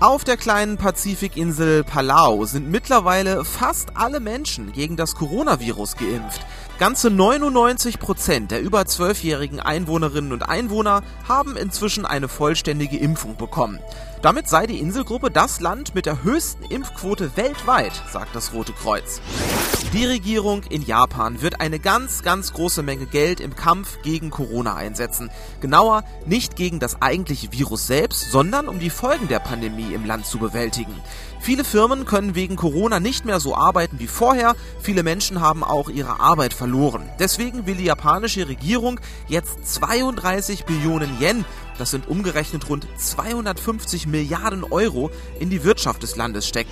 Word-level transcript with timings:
Auf 0.00 0.24
der 0.24 0.38
kleinen 0.38 0.78
Pazifikinsel 0.78 1.84
Palau 1.84 2.46
sind 2.46 2.70
mittlerweile 2.70 3.44
fast 3.44 3.98
alle 3.98 4.18
Menschen 4.18 4.72
gegen 4.72 4.96
das 4.96 5.14
Coronavirus 5.14 5.96
geimpft. 5.96 6.40
Ganze 6.78 7.10
99 7.10 7.98
Prozent 7.98 8.50
der 8.50 8.62
über 8.62 8.80
12-jährigen 8.80 9.60
Einwohnerinnen 9.60 10.32
und 10.32 10.48
Einwohner 10.48 11.02
haben 11.28 11.58
inzwischen 11.58 12.06
eine 12.06 12.28
vollständige 12.28 12.96
Impfung 12.96 13.36
bekommen. 13.36 13.78
Damit 14.22 14.48
sei 14.48 14.66
die 14.66 14.78
Inselgruppe 14.78 15.30
das 15.30 15.60
Land 15.60 15.94
mit 15.94 16.06
der 16.06 16.24
höchsten 16.24 16.64
Impfquote 16.64 17.36
weltweit, 17.36 17.92
sagt 18.10 18.34
das 18.34 18.54
Rote 18.54 18.72
Kreuz. 18.72 19.20
Die 19.92 20.04
Regierung 20.04 20.62
in 20.64 20.82
Japan 20.82 21.42
wird 21.42 21.60
eine 21.60 21.78
ganz, 21.78 22.22
ganz 22.22 22.52
große 22.52 22.82
Menge 22.82 23.06
Geld 23.06 23.40
im 23.40 23.56
Kampf 23.56 24.00
gegen 24.02 24.30
Corona 24.30 24.74
einsetzen. 24.74 25.30
Genauer 25.60 26.04
nicht 26.26 26.54
gegen 26.54 26.80
das 26.80 27.02
eigentliche 27.02 27.52
Virus 27.52 27.86
selbst, 27.86 28.30
sondern 28.30 28.68
um 28.68 28.78
die 28.78 28.90
Folgen 28.90 29.28
der 29.28 29.40
Pandemie 29.40 29.89
im 29.94 30.04
Land 30.04 30.26
zu 30.26 30.38
bewältigen. 30.38 30.94
Viele 31.40 31.64
Firmen 31.64 32.04
können 32.04 32.34
wegen 32.34 32.56
Corona 32.56 33.00
nicht 33.00 33.24
mehr 33.24 33.40
so 33.40 33.56
arbeiten 33.56 33.98
wie 33.98 34.06
vorher. 34.06 34.54
Viele 34.80 35.02
Menschen 35.02 35.40
haben 35.40 35.64
auch 35.64 35.88
ihre 35.88 36.20
Arbeit 36.20 36.52
verloren. 36.52 37.08
Deswegen 37.18 37.66
will 37.66 37.76
die 37.76 37.84
japanische 37.84 38.48
Regierung 38.48 39.00
jetzt 39.26 39.74
32 39.74 40.64
Billionen 40.64 41.18
Yen, 41.20 41.44
das 41.80 41.90
sind 41.90 42.08
umgerechnet 42.08 42.68
rund 42.68 42.86
250 42.96 44.06
Milliarden 44.06 44.64
Euro, 44.64 45.10
in 45.38 45.50
die 45.50 45.64
Wirtschaft 45.64 46.02
des 46.02 46.16
Landes 46.16 46.46
stecken. 46.46 46.70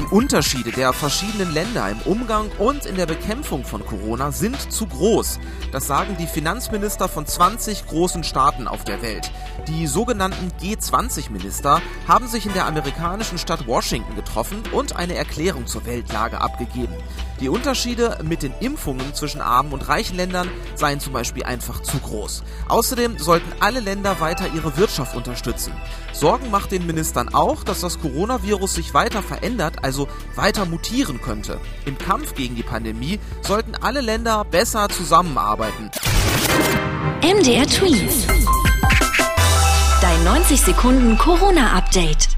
Die 0.00 0.12
Unterschiede 0.12 0.72
der 0.72 0.92
verschiedenen 0.92 1.54
Länder 1.54 1.88
im 1.88 2.00
Umgang 2.00 2.50
und 2.58 2.84
in 2.84 2.96
der 2.96 3.06
Bekämpfung 3.06 3.64
von 3.64 3.86
Corona 3.86 4.32
sind 4.32 4.72
zu 4.72 4.86
groß. 4.86 5.38
Das 5.70 5.86
sagen 5.86 6.16
die 6.18 6.26
Finanzminister 6.26 7.08
von 7.08 7.26
20 7.26 7.86
großen 7.86 8.24
Staaten 8.24 8.66
auf 8.66 8.82
der 8.82 9.02
Welt. 9.02 9.30
Die 9.68 9.86
sogenannten 9.86 10.50
G20-Minister 10.60 11.80
haben 12.08 12.26
sich 12.26 12.44
in 12.44 12.52
der 12.54 12.66
amerikanischen 12.66 13.38
Stadt 13.38 13.68
Washington 13.68 14.16
getroffen 14.16 14.64
und 14.72 14.96
eine 14.96 15.14
Erklärung 15.14 15.68
zur 15.68 15.86
Weltlage 15.86 16.40
abgegeben. 16.40 16.94
Die 17.40 17.48
Unterschiede 17.48 18.18
mit 18.22 18.42
den 18.42 18.54
Impfungen 18.60 19.14
zwischen 19.14 19.40
armen 19.40 19.72
und 19.72 19.88
reichen 19.88 20.16
Ländern 20.16 20.48
seien 20.76 21.00
zum 21.00 21.12
Beispiel 21.12 21.44
einfach 21.44 21.82
zu 21.82 21.98
groß. 21.98 22.42
Außerdem 22.68 23.18
sollten 23.18 23.52
alle 23.60 23.80
Länder 23.80 24.20
weiter 24.24 24.46
ihre 24.54 24.78
Wirtschaft 24.78 25.14
unterstützen. 25.14 25.74
Sorgen 26.14 26.50
macht 26.50 26.72
den 26.72 26.86
Ministern 26.86 27.28
auch, 27.34 27.62
dass 27.62 27.82
das 27.82 28.00
Coronavirus 28.00 28.76
sich 28.76 28.94
weiter 28.94 29.22
verändert, 29.22 29.84
also 29.84 30.08
weiter 30.34 30.64
mutieren 30.64 31.20
könnte. 31.20 31.60
Im 31.84 31.98
Kampf 31.98 32.34
gegen 32.34 32.54
die 32.56 32.62
Pandemie 32.62 33.20
sollten 33.42 33.74
alle 33.74 34.00
Länder 34.00 34.46
besser 34.46 34.88
zusammenarbeiten. 34.88 35.90
MDR 37.20 37.66
Twins. 37.66 38.26
Dein 40.00 40.24
90 40.24 40.58
Sekunden 40.58 41.18
Corona-Update. 41.18 42.28